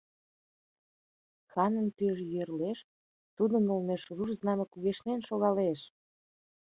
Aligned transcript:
Ханын 1.51 1.87
тӱжӧ 1.97 2.25
йӧрлеш, 2.33 2.79
тудын 3.37 3.63
олмеш 3.73 4.01
руш 4.15 4.29
знамя 4.39 4.65
кугешнен 4.67 5.19
шогалеш! 5.27 5.79